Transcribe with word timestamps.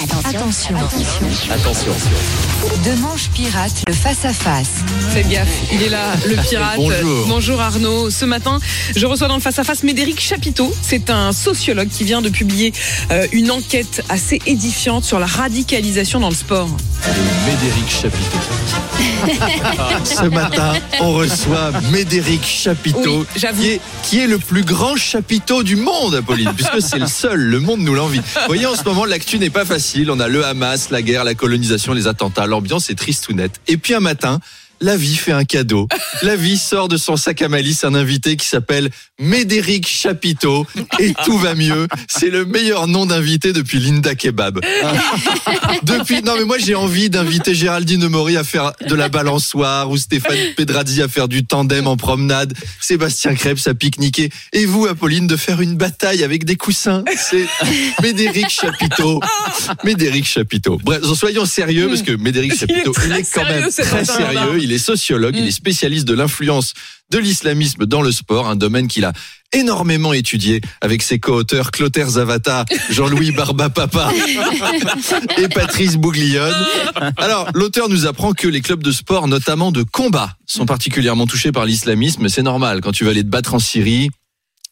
Attention. 0.00 0.76
Attention. 1.50 1.92
De 2.84 3.00
manche 3.00 3.28
pirate, 3.34 3.72
le 3.88 3.92
face-à-face. 3.92 4.84
Faites 5.12 5.28
gaffe, 5.28 5.48
il 5.72 5.82
est 5.82 5.88
là, 5.88 6.14
le 6.24 6.36
pirate. 6.48 6.78
Bonjour. 7.26 7.60
Arnaud. 7.60 8.08
Ce 8.08 8.24
matin, 8.24 8.60
je 8.94 9.04
reçois 9.06 9.26
dans 9.26 9.34
le 9.34 9.40
face-à-face 9.40 9.82
Médéric 9.82 10.20
Chapiteau. 10.20 10.72
C'est 10.82 11.10
un 11.10 11.32
sociologue 11.32 11.88
qui 11.88 12.04
vient 12.04 12.22
de 12.22 12.28
publier 12.28 12.72
euh, 13.10 13.26
une 13.32 13.50
enquête 13.50 14.04
assez 14.08 14.40
édifiante 14.46 15.02
sur 15.02 15.18
la 15.18 15.26
radicalisation 15.26 16.20
dans 16.20 16.28
le 16.28 16.34
sport. 16.36 16.68
Médéric 17.46 17.90
Chapiteau. 17.90 18.38
Ce 20.04 20.26
matin, 20.26 20.74
on 21.00 21.12
reçoit 21.14 21.72
Médéric 21.90 22.44
Chapiteau, 22.46 23.26
Oui, 23.34 23.40
qui, 23.58 23.68
est, 23.68 23.80
qui 24.04 24.20
est 24.20 24.26
le 24.28 24.38
plus 24.38 24.62
grand 24.62 24.96
chapiteau 24.96 25.62
du 25.64 25.74
monde, 25.76 26.14
Apolline, 26.14 26.52
puisque 26.54 26.80
c'est 26.80 26.98
le 26.98 27.06
seul, 27.08 27.40
le 27.40 27.58
monde 27.58 27.80
nous 27.80 27.94
l'envie. 27.94 28.18
Vous 28.20 28.46
voyez, 28.46 28.66
en 28.66 28.76
ce 28.76 28.84
moment, 28.84 29.04
l'actu 29.04 29.38
n'est 29.38 29.50
pas 29.50 29.64
facile. 29.64 29.87
On 29.96 30.20
a 30.20 30.28
le 30.28 30.44
Hamas, 30.44 30.90
la 30.90 31.00
guerre, 31.00 31.24
la 31.24 31.34
colonisation, 31.34 31.94
les 31.94 32.06
attentats. 32.06 32.46
L'ambiance 32.46 32.90
est 32.90 32.94
triste 32.94 33.28
ou 33.28 33.32
nette. 33.32 33.60
Et 33.66 33.78
puis 33.78 33.94
un 33.94 34.00
matin, 34.00 34.38
la 34.80 34.96
vie 34.96 35.16
fait 35.16 35.32
un 35.32 35.44
cadeau. 35.44 35.88
La 36.22 36.36
vie 36.36 36.58
sort 36.58 36.88
de 36.88 36.96
son 36.96 37.16
sac 37.16 37.42
à 37.42 37.48
malice 37.48 37.84
un 37.84 37.94
invité 37.94 38.36
qui 38.36 38.46
s'appelle 38.46 38.90
Médéric 39.18 39.86
Chapiteau. 39.88 40.66
Et 40.98 41.14
tout 41.24 41.38
va 41.38 41.54
mieux. 41.54 41.88
C'est 42.08 42.30
le 42.30 42.44
meilleur 42.44 42.86
nom 42.86 43.06
d'invité 43.06 43.52
depuis 43.52 43.78
Linda 43.78 44.14
Kebab. 44.14 44.60
Depuis, 45.82 46.22
non 46.22 46.34
mais 46.36 46.44
moi 46.44 46.58
j'ai 46.58 46.74
envie 46.74 47.08
d'inviter 47.08 47.54
Géraldine 47.54 48.08
Maury 48.08 48.36
à 48.36 48.44
faire 48.44 48.72
de 48.86 48.94
la 48.94 49.08
balançoire 49.08 49.90
ou 49.90 49.96
Stéphane 49.96 50.38
Pedrazzi 50.56 51.02
à 51.02 51.08
faire 51.08 51.28
du 51.28 51.44
tandem 51.44 51.86
en 51.86 51.96
promenade, 51.96 52.52
Sébastien 52.80 53.34
Krebs 53.34 53.66
à 53.66 53.74
pique-niquer 53.74 54.30
et 54.52 54.66
vous 54.66 54.86
Apolline 54.86 55.26
de 55.26 55.36
faire 55.36 55.60
une 55.60 55.76
bataille 55.76 56.24
avec 56.24 56.44
des 56.44 56.56
coussins. 56.56 57.04
C'est 57.16 57.46
Médéric 58.02 58.48
Chapiteau. 58.48 59.20
Médéric 59.84 60.26
Chapiteau. 60.26 60.78
Bref, 60.82 61.02
soyons 61.14 61.46
sérieux 61.46 61.88
parce 61.88 62.02
que 62.02 62.12
Médéric 62.12 62.52
Il 62.52 62.54
est 62.54 62.58
Chapiteau, 62.58 62.92
il 63.04 63.12
est 63.12 63.18
quand 63.18 63.44
sérieux, 63.44 63.60
même 63.60 63.70
très 63.70 64.04
sérieux. 64.04 64.67
Il 64.68 64.74
est 64.74 64.78
sociologue, 64.78 65.34
il 65.34 65.46
est 65.46 65.50
spécialiste 65.50 66.06
de 66.06 66.12
l'influence 66.12 66.74
de 67.10 67.16
l'islamisme 67.16 67.86
dans 67.86 68.02
le 68.02 68.12
sport, 68.12 68.50
un 68.50 68.54
domaine 68.54 68.86
qu'il 68.86 69.06
a 69.06 69.14
énormément 69.54 70.12
étudié 70.12 70.60
avec 70.82 71.00
ses 71.00 71.18
co-auteurs 71.18 71.70
Clotaire 71.70 72.10
Zavata, 72.10 72.66
Jean-Louis 72.90 73.32
Barbapapa 73.32 74.12
et 75.38 75.48
Patrice 75.48 75.96
Bouglione. 75.96 76.52
Alors, 77.16 77.48
l'auteur 77.54 77.88
nous 77.88 78.04
apprend 78.04 78.34
que 78.34 78.46
les 78.46 78.60
clubs 78.60 78.82
de 78.82 78.92
sport, 78.92 79.26
notamment 79.26 79.72
de 79.72 79.82
combat, 79.82 80.34
sont 80.44 80.66
particulièrement 80.66 81.26
touchés 81.26 81.50
par 81.50 81.64
l'islamisme. 81.64 82.28
C'est 82.28 82.42
normal, 82.42 82.82
quand 82.82 82.92
tu 82.92 83.04
vas 83.04 83.12
aller 83.12 83.22
te 83.22 83.28
battre 83.28 83.54
en 83.54 83.58
Syrie, 83.58 84.10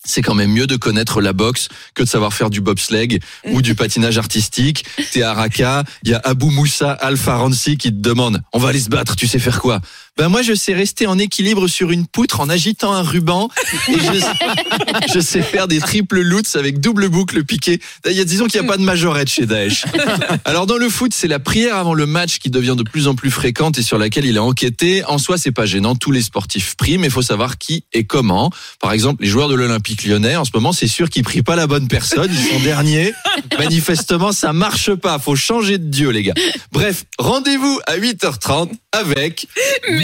c'est 0.07 0.23
quand 0.23 0.35
même 0.35 0.53
mieux 0.53 0.67
de 0.67 0.77
connaître 0.77 1.21
la 1.21 1.33
boxe 1.33 1.69
que 1.95 2.03
de 2.03 2.09
savoir 2.09 2.33
faire 2.33 2.51
du 2.51 2.61
bobsleigh 2.61 3.21
ou 3.51 3.63
du 3.63 3.75
patinage 3.77 4.19
artistique. 4.19 4.85
T'es 5.13 5.23
à 5.23 5.35
Raqqa, 5.35 5.85
il 6.03 6.11
y 6.11 6.15
a 6.15 6.21
Abou 6.25 6.51
Moussa 6.51 6.93
Al-Faransi 6.93 7.77
qui 7.77 7.91
te 7.91 7.99
demande 7.99 8.43
«On 8.53 8.59
va 8.59 8.71
aller 8.71 8.81
se 8.81 8.89
battre, 8.89 9.17
tu 9.17 9.27
sais 9.27 9.39
faire 9.39 9.61
quoi?» 9.61 9.81
Ben 10.17 10.31
moi, 10.31 10.41
je 10.41 10.55
sais 10.55 10.73
rester 10.73 11.07
en 11.07 11.19
équilibre 11.19 11.69
sur 11.69 11.91
une 11.91 12.07
poutre 12.07 12.41
en 12.41 12.49
agitant 12.49 12.95
un 12.95 13.03
ruban 13.03 13.51
et 13.89 13.93
je, 13.93 15.13
je 15.15 15.21
sais 15.21 15.43
faire 15.43 15.69
des 15.69 15.79
triple 15.79 16.23
loots 16.23 16.57
avec 16.57 16.81
double 16.81 17.11
boucle 17.11 17.45
piqué. 17.45 17.81
Il 18.07 18.13
y 18.13 18.21
a, 18.21 18.25
disons 18.25 18.47
qu'il 18.47 18.59
n'y 18.61 18.67
a 18.67 18.71
pas 18.71 18.79
de 18.79 18.83
majorette 18.83 19.29
chez 19.29 19.45
Daesh. 19.45 19.85
Alors 20.47 20.67
dans 20.67 20.79
le 20.79 20.89
foot, 20.89 21.13
c'est 21.15 21.29
la 21.29 21.39
prière 21.39 21.77
avant 21.77 21.93
le 21.93 22.07
match 22.07 22.39
qui 22.39 22.49
devient 22.49 22.77
de 22.79 22.83
plus 22.83 23.09
en 23.09 23.15
plus 23.15 23.31
fréquente 23.31 23.77
et 23.77 23.83
sur 23.83 23.99
laquelle 23.99 24.25
il 24.25 24.39
a 24.39 24.43
enquêté. 24.43 25.05
En 25.05 25.19
soi, 25.19 25.37
c'est 25.37 25.53
pas 25.53 25.67
gênant, 25.67 25.95
tous 25.97 26.13
les 26.13 26.23
sportifs 26.23 26.77
prient, 26.77 26.97
mais 26.97 27.09
il 27.09 27.13
faut 27.13 27.21
savoir 27.21 27.59
qui 27.59 27.85
et 27.93 28.05
comment. 28.05 28.51
Par 28.81 28.93
exemple, 28.93 29.23
les 29.23 29.29
joueurs 29.29 29.51
de 29.51 29.55
l'Olympique 29.55 30.07
lyonnais, 30.07 30.37
en 30.37 30.47
ce 30.47 30.51
moment, 30.55 30.73
c'est 30.73 30.89
sûr 30.89 31.11
qu'ils 31.11 31.25
prient 31.25 31.43
pas 31.43 31.57
la 31.57 31.67
bonne 31.67 31.89
personne, 31.89 32.31
ils 32.33 32.53
sont 32.53 32.61
derniers. 32.61 33.13
Manifestement, 33.59 34.33
ça 34.33 34.55
marche 34.55 34.95
pas, 34.95 35.19
faut 35.19 35.37
changer 35.37 35.77
de 35.77 35.85
Dieu 35.85 36.09
les 36.09 36.23
gars. 36.23 36.35
Bref, 36.73 37.05
rendez-vous 37.19 37.81
à 37.87 37.99
8h30 37.99 38.71
avec 38.93 39.47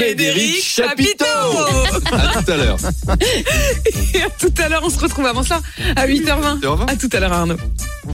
Médéric 0.03 0.63
Chapiteau. 0.63 1.25
À 2.13 2.43
tout 2.43 2.51
à 2.51 2.57
l'heure. 2.57 2.77
Et 4.15 4.23
à 4.23 4.31
tout 4.31 4.53
à 4.59 4.69
l'heure, 4.69 4.83
on 4.85 4.91
se 4.91 4.99
retrouve 4.99 5.27
avant 5.27 5.43
ça, 5.43 5.61
à 5.97 6.07
8h20. 6.07 6.67
Au 6.67 6.73
revoir. 6.73 6.91
À 6.91 6.97
tout 6.97 7.09
à 7.13 7.21
l'heure, 7.21 7.33
Arnaud. 7.33 7.57